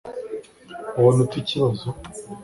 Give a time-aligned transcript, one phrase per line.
[0.97, 1.87] ubona ute ikibazo